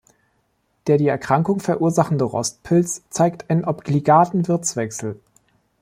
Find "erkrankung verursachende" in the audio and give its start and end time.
1.09-2.23